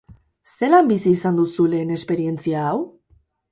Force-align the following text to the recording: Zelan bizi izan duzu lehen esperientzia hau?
Zelan 0.55 0.89
bizi 0.91 1.13
izan 1.17 1.37
duzu 1.41 1.67
lehen 1.75 1.93
esperientzia 1.99 2.67
hau? 2.73 2.83